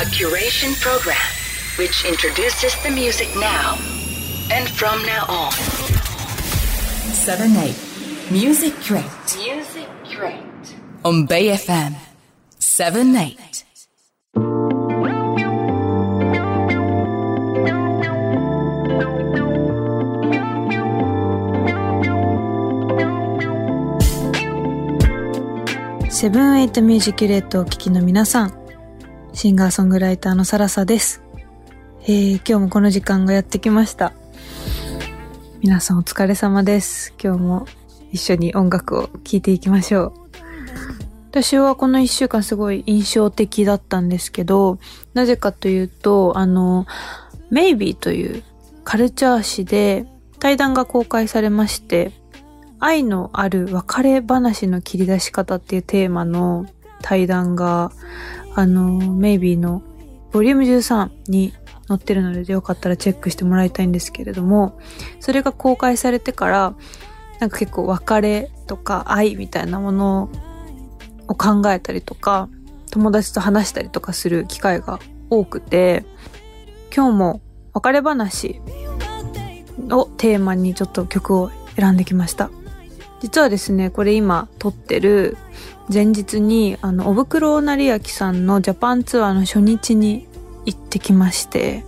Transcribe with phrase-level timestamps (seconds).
[0.00, 1.16] A curation program
[1.78, 3.76] which introduces the music now
[4.50, 5.52] and from now on.
[7.12, 7.74] 7 8
[8.30, 9.04] Music Crate
[9.38, 10.76] Music Crate.
[11.04, 11.94] on Bay FM
[12.58, 13.56] 7 8
[26.16, 28.59] セブンエイトミュージキュレートをお聴きの皆さん、
[29.33, 31.23] シンガーソングライターのサラサです。
[32.03, 34.11] えー、今日もこの時間がやってきました。
[35.61, 37.13] 皆さんお疲れ様です。
[37.21, 37.65] 今日も
[38.11, 40.13] 一緒に音楽を聴いていきましょう。
[41.29, 44.79] 私はこの一週間すごい印象的だったんですけど、
[45.13, 46.85] なぜかというと、あの、
[47.49, 48.43] メイビーという
[48.83, 50.05] カルチャー誌で
[50.39, 52.11] 対談が公開されまして、
[52.79, 56.65] 愛のある別れ話の切り出し方っていうテーマの
[57.01, 57.93] 対談が、
[58.55, 59.81] あの、メイビーの
[60.31, 61.53] ボリューム13に
[61.87, 64.79] 載ってるので、よかったらチェックしてもらいたいんですけれども、
[65.19, 66.73] それが公開されてから、
[67.39, 70.29] なんか結構別れとか愛みたいなもの
[71.27, 72.49] を考えたりとか、
[72.91, 76.05] 友達と話したりとかする機会が多くて、
[76.95, 77.41] 今日も
[77.73, 78.61] 別れ話
[79.89, 82.51] をテーマにちょっと曲を選んできました。
[83.21, 85.37] 実はですね、これ今撮ってる
[85.91, 90.27] 前日に、あの、おぶくろなりやきさんのジャパンツアーの初日に
[90.65, 91.83] 行ってきまして、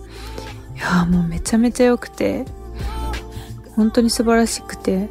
[0.76, 2.44] いやもうめちゃめちゃ良くて、
[3.76, 5.08] 本当に素晴らしくて、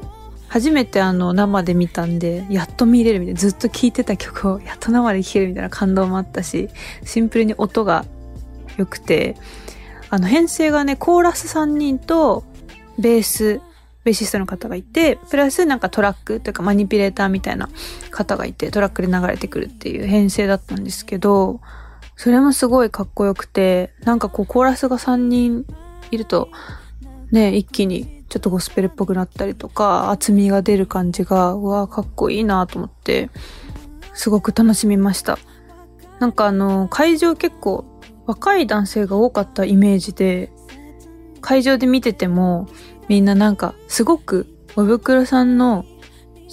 [0.47, 6.70] 初めてあの生で見たんで、やっと見れるみたいな、ずっと聴いてた曲をやっと生で聴けるみたいな感動もあったし、
[7.03, 8.05] シンプルに音が
[8.77, 9.36] 良くて、
[10.09, 12.44] あの編成がね、コーラス3人と
[13.00, 13.61] ベース、
[14.03, 17.69] ベーシストの方がいて、プラスなんかトラックというかマニピュレーターみたいな
[18.11, 21.61] 方がいて、トラックで流れてくるっていう編成だったんですけど、
[22.15, 25.65] それもすごいかっこよくて、なんかこうコーラスが3人
[26.11, 26.49] いると、
[27.31, 33.30] ね、一気にちょっとゴスペルっぽくなったりとか、厚みが出る感じが、うわかっこいいなと思って、
[34.13, 35.39] すごく楽しみました。
[36.19, 37.86] なんかあの、会場結構
[38.25, 40.52] 若い男性が多かったイメージで、
[41.42, 42.67] 会場で見てても、
[43.08, 45.86] みんななんかすごくおぶくろさんの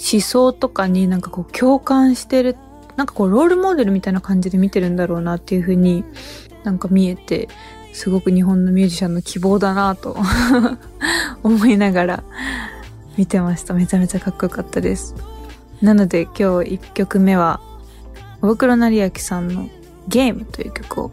[0.01, 2.57] 思想とかになんかこう共感してる、
[2.97, 6.05] なんかこうロールモデルみたいな感じで見てるんだろうなっていう風に
[6.65, 7.49] なんか見えて、
[7.93, 10.17] すごく日本のミュージシャンの希望だなと
[11.43, 12.25] 思いながら
[13.17, 13.75] 見てました。
[13.75, 15.15] めちゃめちゃかっこよかったです。
[15.83, 17.61] なので今日1曲目は、
[18.43, 19.69] おぶくろなりやきさんの
[20.09, 21.11] ゲームという曲を、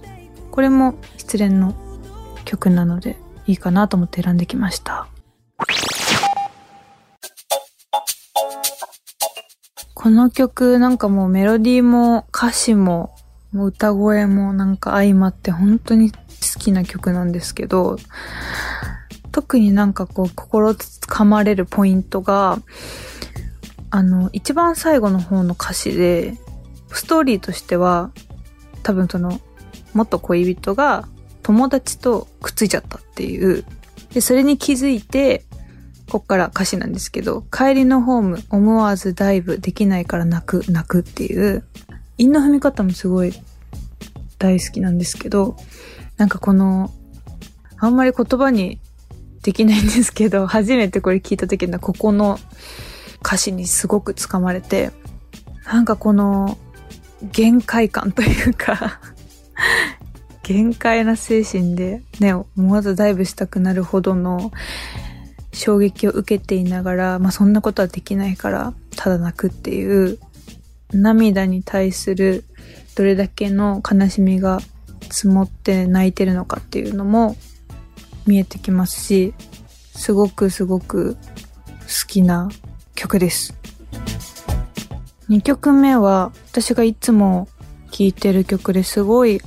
[0.52, 1.74] これも失恋の
[2.46, 5.08] 曲なのでいいかなと思って選んできました。
[9.94, 13.16] この曲なんかもうメロディーも歌詞も
[13.52, 16.18] もう歌声もなんか相まって本当に好
[16.60, 17.98] きな曲なんですけど、
[19.32, 22.60] 特になんかこう心つかまれるポイントが、
[23.90, 26.36] あの、一番最後の方の歌詞で、
[26.92, 28.12] ストーリーとしては、
[28.84, 29.40] 多分その、
[29.94, 31.08] 元恋人が
[31.42, 33.66] 友達とくっついちゃったっていう。
[34.14, 35.46] で、それに気づいて、
[36.10, 41.64] こっから歌詞なんですけど、帰りのホーム思わずダイブできないから泣く、泣くっていう、
[42.18, 43.34] 韻の踏み方もすごい
[44.40, 45.58] 大好きなんですけど、
[46.18, 46.92] なんかこの、
[47.78, 48.80] あんまり言葉に
[49.44, 52.40] できないんですけど、初めてこれ聞いた時のここの
[53.22, 54.92] 歌詞にすごくつかまれて、
[55.66, 56.58] なんかこの
[57.32, 59.00] 限界感というか、
[60.44, 64.52] 限界な精神でね、思わずダイブしたくなるほどの
[65.54, 70.20] 衝撃を受けていながら、まあそんなことはできないから、ただ泣くっていう、
[70.94, 72.46] 涙に対する
[72.96, 74.60] どれだけの悲しみが
[75.10, 77.36] 積もって泣いてるのかっていうのも
[78.26, 79.34] 見えてきますし、
[79.94, 82.50] すごくすごく好きな
[82.96, 83.56] 曲です。
[85.30, 87.50] 2曲目は私がいつも
[87.92, 89.46] 聴いてる曲ですごい好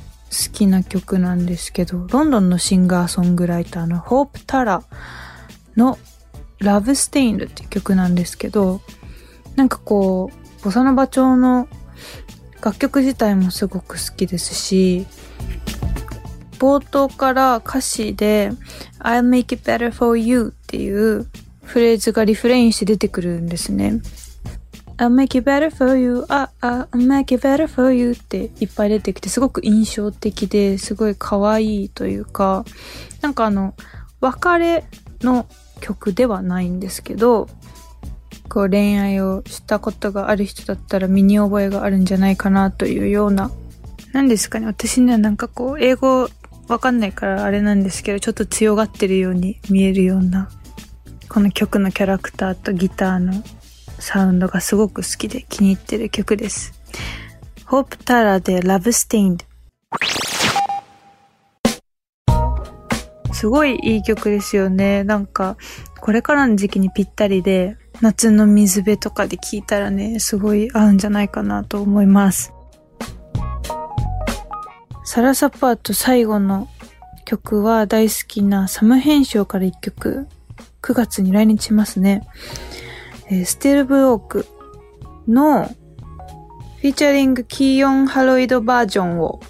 [0.53, 4.83] きな曲なんですけど、ロンドンのシンガーソングライターのホープ・タラ
[5.77, 5.99] の
[6.61, 8.81] Love Stained っていう曲なんですけど、
[9.57, 10.31] なんかこ
[10.61, 11.69] う、ボサノバ調の
[12.63, 15.07] 楽曲自体もすごく好きですし、
[16.59, 18.53] 冒頭から歌詞で
[18.99, 21.27] I'll make it better for you っていう
[21.63, 24.03] フレーズがリフレインして出てくるんですね。
[24.99, 32.67] I'll make it better for you, あ、あ、I'll make it better for you っていっぱい出てきてすごく印象的ですごい可愛いというか、
[33.23, 33.75] なんかあの、
[34.21, 34.85] 別れ
[35.23, 35.47] の
[35.81, 37.49] 曲ではないんですけど、
[38.49, 43.51] こう恋愛をしたことがある人だったら身に覚えがあるんじゃないかなというような
[44.13, 46.29] 何ですかね、私にはなんかこう、英語
[46.69, 50.51] わかんないからあれなんですけど、ちょっと強がってるように見えるような、
[51.29, 53.33] この曲のキャラクターとギターの
[54.01, 56.73] サウンドがすごく好きで気に入ってる曲です。
[57.67, 59.50] ホープタラで Love Stained。
[63.41, 65.03] すごいいい曲ですよね。
[65.03, 65.57] なんか、
[66.03, 72.53] これからの時期にぴったりで、夏の水辺とかで聴いたらね、すごい合うんじゃないかなと思います。
[75.07, 76.69] サラサパート最後の
[77.25, 80.27] 曲は大好きなサム編集から一曲、
[80.83, 82.29] 9月に来日しますね。
[83.31, 84.47] えー、ステルブローク
[85.27, 89.41] のフィーチャリングキーヨンハロイドバージョンを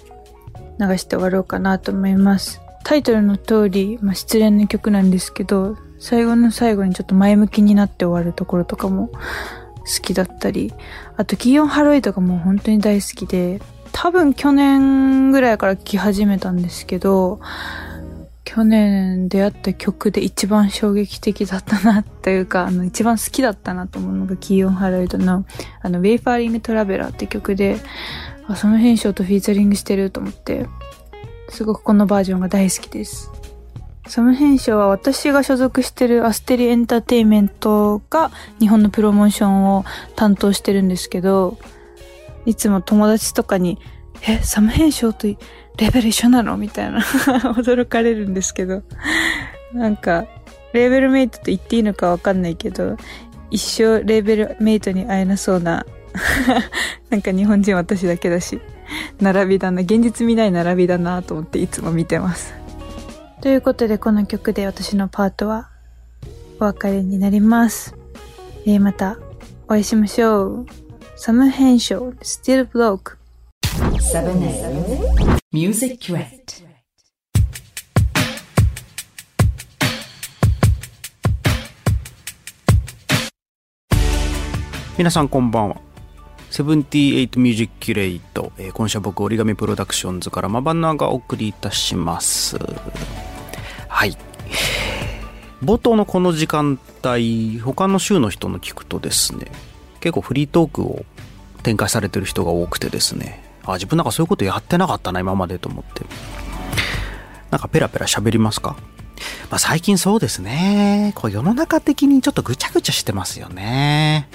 [0.79, 2.61] 流して終わろうかなと思います。
[2.83, 9.17] タイトルの通り、まあ、失恋の曲なんですけど、最後の最後にちょっと前向きになって終わるところとかも好
[10.01, 10.73] きだったり、
[11.17, 13.61] あとキーヨンハロイドがもう本当に大好きで、
[13.91, 17.39] 多分去年ぐらいから聴き始めたんですけど、
[18.43, 25.45] 去年出会った曲で一番衝撃的だったなというか、あの、一番好きだったなと思うのが、キーオン・ハロイドの、
[25.81, 27.77] あの、 Wayfaring Traveler って曲で、
[28.47, 30.65] あ、サム・ヘンショウとフィーチャリングしてると思って、
[31.51, 33.29] すごくこのバージョンが大好きです。
[34.07, 41.57] サム編集は私が所属してるアステリエンターテイメントが日本のプロモーションを担当してるんですけど、
[42.45, 43.77] いつも友達とかに、
[44.27, 46.57] え、サム・ヘンショウとレーベル一緒なの？
[46.57, 47.01] みたいな
[47.55, 48.81] 驚かれるんですけど。
[49.73, 50.25] なんか、
[50.73, 52.97] レーベルメイトと言っていいのかわかんないけど、
[53.49, 55.85] 一生レーベルメイトに会えなそうな
[57.09, 58.59] なんか日本人私だけだし、
[59.19, 62.53] 並びだな、現実見ない並びだなと思っていつも見てます。
[63.41, 65.69] ということでこの曲で私のパートは
[66.59, 67.95] お別れになります。
[68.65, 69.17] えー、また
[69.65, 70.65] お会いしましょう。
[71.15, 73.17] サム編集 Still Broke
[73.61, 76.41] 7 Music Duet
[84.97, 85.90] 皆さんこんばんは。
[86.51, 92.57] セブンティエイトミュージックキュレイト、えー、今週は僕 origami PRODUCTIONSから mabanuaがお送りいたします。
[93.87, 94.17] はい。
[95.63, 99.49] 冒頭のこの時間帯、他の週の人の聞くとですね、
[100.01, 101.05] 結構フリートークを
[101.63, 106.03] 展開されてる人が多くてですね、あ、自分なんかそういうことやってなかったな、今までと思って。
[107.49, 108.75] なんかペラペラ喋りますか？
[109.49, 111.13] まあ最近そうですね。
[111.15, 114.27] こう世の中的にちょっとぐちゃぐちゃしてますよね。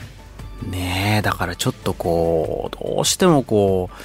[0.63, 3.97] ねえ、だからちょっとこう、どうしてもこう、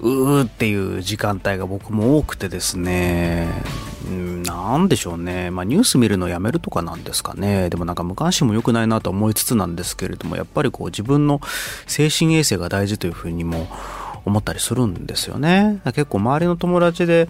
[0.00, 3.48] うーっていう時間帯が僕も多くてですね、
[4.44, 5.50] なんでしょうね。
[5.50, 7.70] まあニュース見るのやめるとかなんですかね。
[7.70, 11.40] でもなんか無関心も良くないなと思いつつなんですけれども、やっぱりこう自分の
[11.86, 13.68] 精神衛生が大事というふうにも
[14.24, 15.80] 思ったりするんですよね。
[15.84, 17.28] 結構周りの友達で、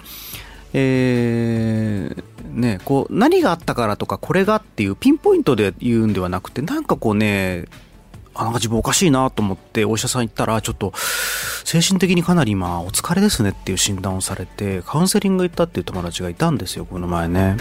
[0.72, 2.22] えー、
[2.54, 7.66] ね、こう何があったからとかこれがっていうピンポイントで言うんではなくてなんかこうね
[8.34, 10.92] あなんか自分おかしいなと思ってお医者さん行ったらちょっと
[11.64, 17.56] 精神的にかなり今お疲れですねっていう診断をされてカウンセリング行ったっていう友達がいたんですよこの前ね。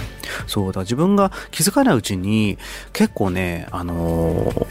[0.48, 2.58] そうだ自分が気づかないうちに
[2.94, 4.66] 結構ねあのー、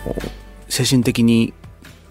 [0.68, 1.52] 精神的に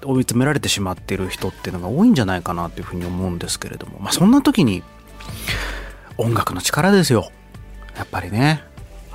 [0.03, 3.99] 追い詰められてしまってる人っていうのが多いんじゃないかなというふうに思うんですけれども。
[3.99, 4.83] まあそんな時に
[6.17, 7.31] 音楽の力ですよ。
[7.97, 8.63] やっぱりね。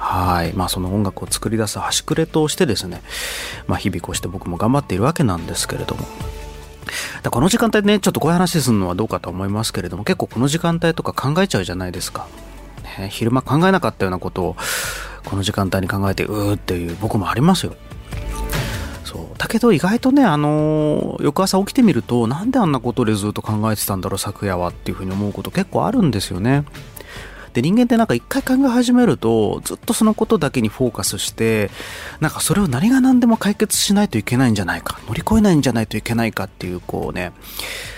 [0.04, 0.52] はい。
[0.52, 3.02] まあその音楽を作り出す端くれとしてですね、
[3.66, 6.06] まあ日々こうして僕も頑張っているわけなんですけれども。
[7.22, 12.26] だこの時間帯ね、ちょっとこういう話するのはどうかと思いますけれども、結構この時間帯とか考えちゃうじゃないですか。
[12.98, 14.56] ね、昼間考えなかったようなことを、
[15.24, 17.74] この時間帯に考えて、うーっていう僕もありますよ。
[19.04, 19.38] そう。
[19.38, 26.64] だけど意外とね、あの、翌朝起きてみると、なんであんなことでずっと考えてたんだろう、昨夜はっていうふうに思うこと結構あるんですよね。
[27.54, 31.70] で、人間ってなんか一回考え始めると、ずっとそのことだけにフォーカスして、
[32.20, 37.32] なんかそれを何が何でも解決しないといけないんじゃないか、乗り越えないんじゃないといけないかっていう、こうね、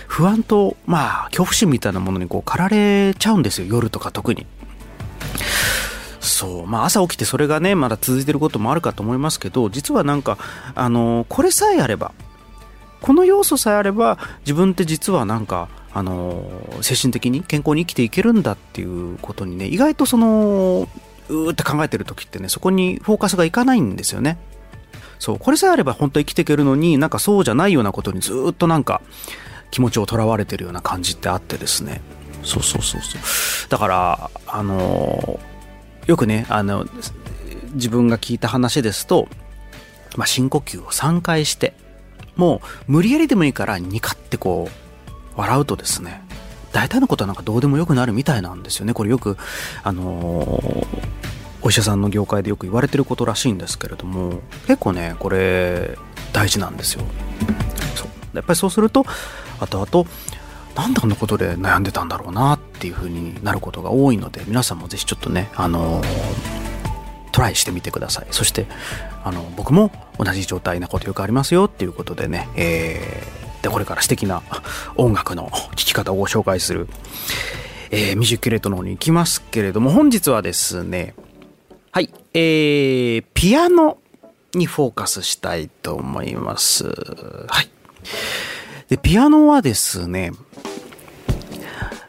[0.06, 4.46] 不安と、まあ、恐怖心みたいなものにこう駆られちゃうんですよ、夜とか特に。
[6.20, 6.66] そう。
[6.66, 10.36] まあ朝起きてそれがね、まだ続いてることもあるかと思いますけど、実はなんか、
[10.75, 12.12] あの、これさえあれば、
[13.00, 16.44] この要素さえあれば、自分って実はなんか、あの
[16.82, 20.86] 精神的に健康に生きていけるんだっていうことにね意外とその
[21.30, 24.36] うーって考えてる時ってねそこにフォーカスがいかないんですよね。
[25.18, 29.00] そうこれさえあれば本当生きていけるのになんかそうじゃないようなことにずっとなんか
[29.70, 32.02] 気持ちをとらわれてるような感じってあってですね。
[32.42, 33.70] そうそうそうそう。
[33.70, 35.40] だからあの
[36.06, 36.86] よくねあの
[37.72, 39.28] 自分が聞いた話ですと、
[40.18, 41.72] まあ、深呼吸を3回して
[42.36, 44.85] もう無理やりでもいいからニカってこう
[45.36, 46.22] 笑うとですね
[46.72, 48.92] 大体のことはなんかどうでもよくなるみたいなんですよね。
[48.92, 49.36] これよく
[49.82, 50.86] あのー
[51.62, 55.98] お医者さんの業界でよく言われてることらしいんですけれども結構ねこれ
[56.32, 57.02] 大事なんですよ。
[57.96, 58.08] そう。
[58.34, 59.04] やっぱりそうすると
[59.58, 60.08] 後々
[60.76, 66.02] なんであんなことで悩んでたんだろうなっていう風になることが多いので皆さんもぜひちょっとねあの
[67.32, 68.26] トライしてみてください。
[68.30, 68.66] そして
[69.24, 73.35] あの僕も同じ状態なことよくありますよっていうことでね、えー、
[73.66, 74.42] でこれから素敵な
[74.94, 76.87] 音楽の聴き方をご紹介する、
[77.90, 81.14] えー、ミュージックレートの方に行きますけれども本日はですね
[81.90, 83.99] はい、えー、ピアノ
[84.54, 86.85] にフォーカスしたいと思います。
[86.87, 87.70] はい。
[88.88, 90.32] で、ピアノはですね、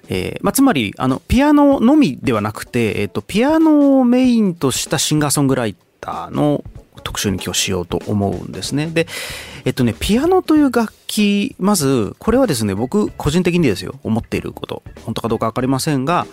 [0.10, 6.64] えー、まあ、つまり、あの、ピアノのみではなくて、えっ、ー、と、ピアノをメインとしたシンガーソングライターの
[7.18, 8.88] 特集に今日しようと思うんですね。
[8.88, 9.08] で、
[9.66, 16.28] えっとね、ピアノという楽器、まず、これはですね、僕、個人的にですよ、思っていること、本当かどうかわかりませんが、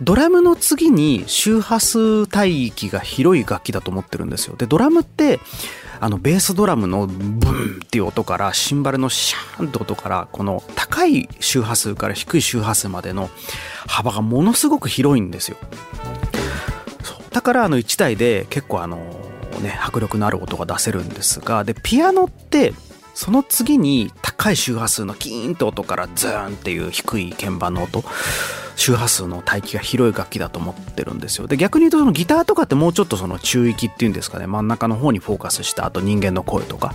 [0.00, 4.56] ドラムの次に周波数帯域が広い楽器だと思ってるんですよ。
[4.56, 5.40] で、ドラムって、
[6.00, 13.28] あの、ベースドラムのブンっていう音から、シンバルのシャーンって音から、この高い周波数から低い周波数までの
[13.86, 15.58] 幅がものすごく広いんですよ。
[17.30, 19.23] だから、あの、1台で結構あの、
[19.60, 22.74] ね、迫力のある音が出せるんですが、で、ピアノって、
[23.14, 28.02] その次に高い周波数のキーンと音からズーンっていう低い鍵盤の音
[28.76, 31.46] 周波数の帯域が広い楽器だと思ってるんですよ。
[31.46, 36.94] で逆に言うとそのギターとかってもうちょっとその中域っていうんですかね真ん中の方にフォーカスしたあと人間の声とか。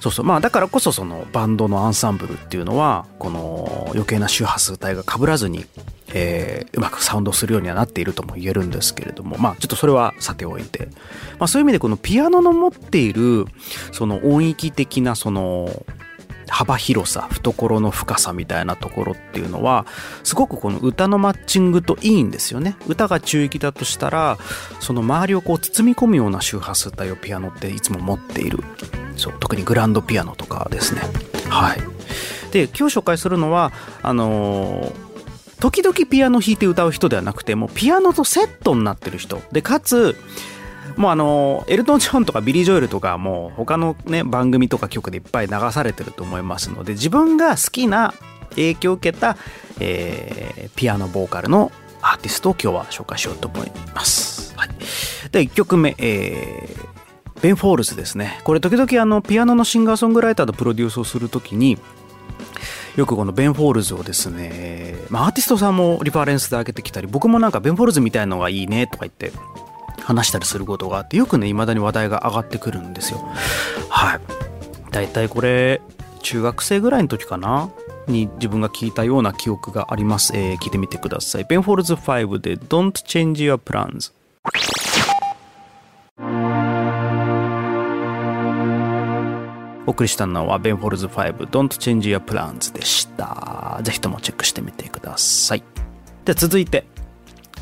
[0.00, 0.24] そうそう。
[0.26, 5.66] まあだからこそそのバンドのアンサンブルっていうのはこの余計な周波数帯が被らずに
[6.14, 10.88] えー、うまくサウンドするようにはなっているとも言えるんですけれどもまあちょっとそれはさておいて、
[11.38, 13.44] まあ、そういう意味でこのピアノの持っている
[13.92, 15.84] その音域的なその
[16.48, 19.86] 幅広さ懐の深さみたいなところっていうのは
[20.24, 22.76] すごくこの歌のマッチングといいんですよね。
[22.86, 24.38] 歌が中域だとしたら
[24.80, 28.58] その周りをこう包み込むような周波数帯をピアノっていつも持っている。
[29.16, 31.02] そう特にグランドピアノとかですね。
[31.48, 31.78] はい。
[32.52, 35.08] で今日紹介するのはあのー
[35.60, 39.42] 時々ピアノ弾いて歌う人ではなくてもうピアノとセットになってる人。
[39.50, 40.16] でかつ
[40.98, 48.14] もうあのエルトン・ジョンとかビリー・ジョエルとかもう他のね番組とか曲でいっぱい流されてると思いますので自分が好きな
[48.50, 49.36] 影響を受けた、
[49.78, 51.70] えー、ピアノボーカルの
[52.02, 54.56] アーティストを今日は紹介しようと思います。
[54.56, 54.68] はい、
[55.30, 61.78] で1曲目、えー、ベン・フォールズですねこれ時々あのピアノのシンガーソングライターとプロデュースをするときに
[62.96, 69.30] よくこのベン・フォールズをですね、まあ、アーティストさんもリファレンスで開けてきたり僕もなんかベン・フォールズみたいのがいいねとか言って
[70.08, 73.18] 話したりすることがあってよくね未だに話題が上がってくるんですよ。
[73.90, 74.20] はい。
[74.90, 75.82] だいたいこれ
[76.22, 77.68] 中学生ぐらいの時かな？
[78.06, 81.44] に自分が聞いたような記憶があります、えー、聞いてみてください。
[81.44, 84.14] ベン・フォールズ・ファイヴで Don't Change Your Plans
[89.86, 93.78] お送りしたのはベン・フォールズ・ファイヴ Don't Change Your Plans でした。
[93.82, 95.62] ぜひともチェックしてみてください。
[96.24, 96.86] で続いて。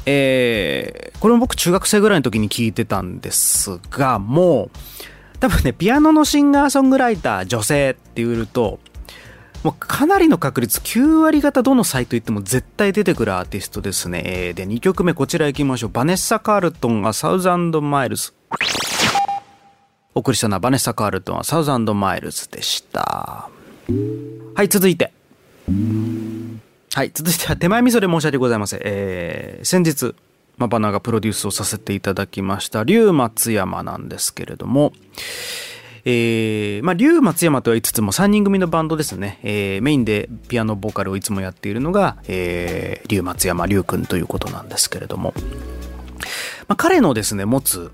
[0.07, 8.79] えー、これも僕中学生ぐらいの時に聞いてたんですが、もう、多分ね、ピアノのシンガーソングライター女性って言うと、
[9.65, 14.53] もうかなりの確率、9割方どのサイト行っても絶対出てくるアーティストですね。
[14.55, 15.91] で、2曲目こちら行きましょう。
[15.91, 18.33] バネッサ・カールトンで A Thousand Miles。
[20.15, 23.51] お送りしたのはバネッサ・カールトンはサウザンド・マイルズでした。
[24.55, 25.13] はい、続いて。
[26.97, 28.81] はい、続いては手前味噌で申し訳ございません。
[28.83, 30.15] えー、先日、
[30.57, 34.95] マバナーがプロデュースをさせていただきました、竜松山なんですけれども、
[36.07, 39.38] えー、まあ、竜松山とは言いつつも3人組のバンドですね。
[39.43, 45.35] えー、メインでピアノボーカルをいつもやっているのが、えー、竜松山竜くんということなんですけれども、
[46.67, 47.91] まあ、彼のですね、持つ、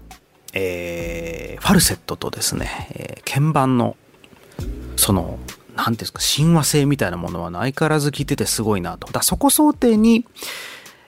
[0.53, 3.97] えー、ファルセットとですね、えー、鍵盤の、
[4.95, 5.41] その、
[5.77, 9.11] 何ていうんですか親和性みたいなものは相変わらず聞いててすごいなと。
[9.13, 10.25] だそこ想定に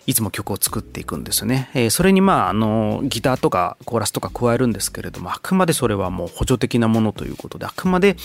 [0.07, 8.17] いつも曲を作っていくんですよね、えー、それにまああのギターとかコーラスとか加えるんですけれどもあくまでそれはもう補助的なものということであくまで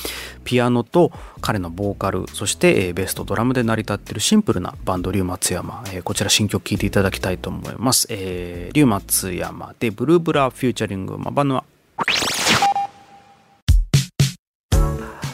[0.43, 11.63] ピアノと彼のボーカルそして、えー、ベースとドラムで成り立ってるシンプルなバンド龍松山、えー、こちら新曲聴いていただきたいと思います、えー、龍松山でブルーブラフューチャリングマバヌア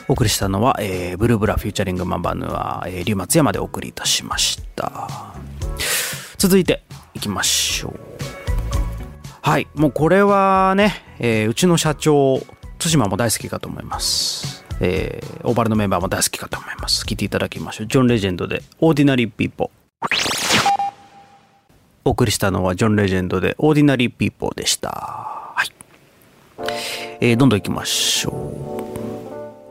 [0.07, 5.07] お送りしたのは、えー、ブルーブラフューチャリングマンバヌア、えー、龍松山でお送りいたしました
[6.37, 6.83] 続いて
[7.13, 7.99] いきましょう
[9.41, 12.39] はいもうこれはね、えー、うちの社長
[12.77, 17.05] 対馬も大好きかと思いますえー、オーバルのメンバーも大好きかと思います。
[17.05, 17.87] 聴いていただきましょう。
[17.87, 20.07] ジョン・レジェンドで、オーディナリー・ピーポー。
[22.03, 24.89] お送りしたのはジョン・レジェンドで、オーディナリー・ピーポーでした。
[24.89, 25.71] はい。
[27.21, 28.94] えー、どんどん行きましょう。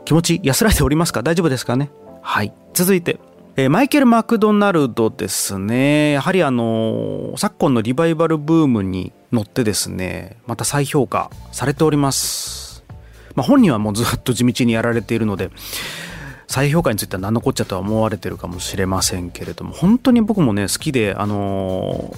[0.05, 1.23] 気持ち安らいでおりますか？
[1.23, 1.91] 大丈夫ですかね？
[2.21, 2.53] はい。
[2.73, 3.19] 続いて、
[3.55, 6.11] えー、マイケル・マクドナルドですね。
[6.11, 12.83] やはりあのー、昨今のリバイバルブームに乗ってですね、また再評価されております。
[13.33, 15.49] まあ、本人はもうずっと地道にやられているので、
[16.47, 22.13] 再評価については何のこっちゃとは思われてるかもしれませんけれども本当に僕もね好きであの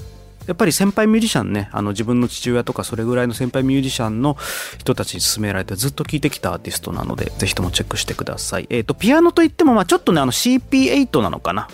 [0.48, 4.38] やっぱり先輩ミュージシャンねあの自分の父親とかそれぐらいの先輩ミュージシャンの
[4.80, 8.68] 人たちに勧められてずっと聴いてきたアーティストなのでぜひともチェックしてください。
[8.70, 11.68] えっ、ー、とピアノといってもまあちょっとねあの CP8 なのかな？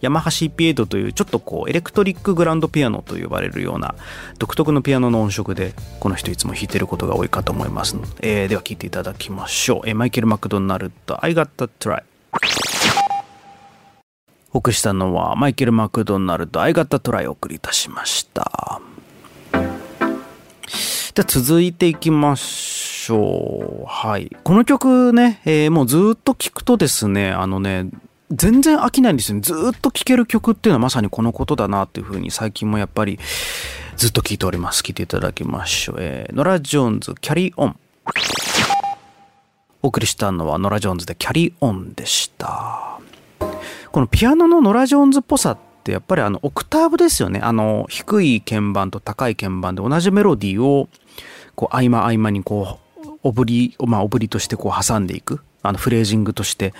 [0.00, 3.94] ヤマハ CP8 というちょっとこうエレクトリックグランドピアノと呼ばれるような
[4.38, 12.02] 独特のピアノの音色でこの人いつも弾いてることが多いかと思いますので、えー、では聴いていただきましょう、えー、マイケル・マクドナルド I got t try
[14.54, 18.80] お送りしたのはマイケル・マクドナルド愛型トライをお送りいたしました。
[19.52, 23.84] では続いていきましょう。
[23.86, 24.30] はい。
[24.44, 27.88] この曲ね、えー、もうずっと聴くとですねあのね
[28.30, 29.40] 全然飽きないんですよね。
[29.40, 33.18] ずっと聴ける曲っていうのはまさにこのことだなっていうふうに最近もやっぱり
[33.96, 34.84] ずっと聴いております。
[34.84, 37.76] 聴いていただきましょう、えー、ノラ・ジョーンズキャリーオン
[39.82, 42.93] お送りしたのはノラ・ジョーンズでキャリーオンでした。
[43.94, 47.38] このピアノのノラ・ジョーンズっぽさってやっぱりあのオクターブですよね。
[47.38, 50.88] あの低い鍵盤と高い鍵盤で同じメロディーを
[51.54, 55.44] こう合間合間にこうオブリまあオブリとしてこう挟んでいく。
[55.62, 56.74] あのフレージングとして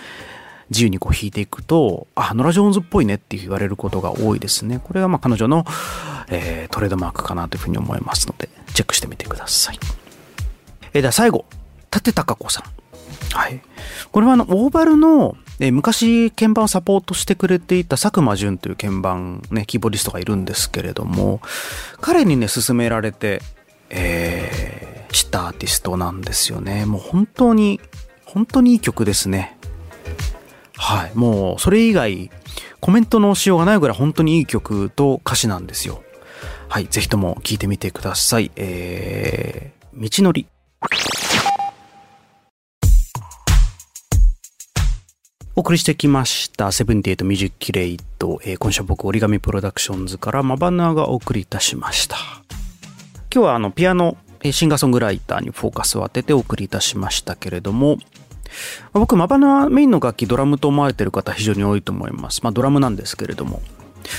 [0.71, 4.81] 自由にこう弾いていくとあノラ・ジョーンズっぽいねって言われることが多いですね。
[4.83, 5.65] これがまあ彼女の、
[6.27, 9.79] えー、トレードマークかなというふうに思いますのでチェックしてみてください、
[10.95, 11.45] えー、では最後。
[11.95, 12.84] 立高子さん。
[13.33, 13.61] はい。
[14.13, 21.41] これはあの、オーバルの、え、昔鍵盤をサポートしてくれていた佐久間淳という鍵盤ね、キーボディストがいるんですけれども、
[22.01, 23.41] 彼にね、勧められて、
[23.91, 26.87] えー、知ったアーティストなんですよね。
[26.87, 27.81] もう本当に、
[28.25, 29.57] 本当にいい曲ですね。
[30.77, 31.13] はい。
[31.15, 32.31] もう、それ以外、
[32.81, 36.03] コメントのしようがないぐらい本当にいい曲と歌詞なんですよ。
[36.69, 36.87] はい。
[36.87, 38.51] ぜひとも聴いてみてください。
[38.57, 40.47] えー、道のり。
[45.57, 52.17] お送りしてきました、セブンティエイトミュージックキュレイト、えー、今週は僕、 origami PRODUCTIONSから mabanuaがお送りいたしました。
[53.33, 54.17] 今日はあの、ピアノ、
[54.51, 57.99] シンガーソングライターにフォーカスを当ててお送りいたしましたけれども、
[58.95, 62.41] 僕、 mabanuaメインの楽器、ドラムと思われている方非常に多いと思います。
[62.43, 63.63] まあ、ドラムなんですけれども。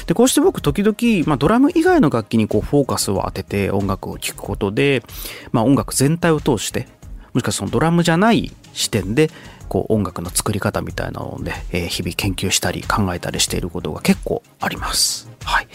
[0.08, 5.04] で、こうして僕、時々、まあ、ドラム以外の楽器にこう、フォーカスを当てて音楽を聴くことで、
[5.52, 6.88] まあ、音楽全体を通して、
[7.34, 9.32] もしくはそのドラムじゃない視点で
[9.68, 15.30] こう音楽の作り方みたいなので、えー、日々研究したり考えたりしていることが結構あります。
[15.44, 15.68] はい。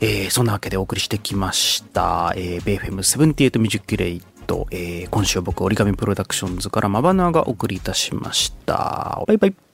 [0.00, 9.22] えー、そんなわけでお送りしてきました、えー、ベイフェム78ミュージックレイト、えー、今週僕折り紙プロダクションズからマバナーがお送りいたしました。
[9.26, 9.65] バイバイ。